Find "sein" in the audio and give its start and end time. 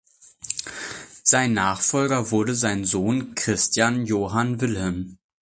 1.23-1.53, 2.55-2.85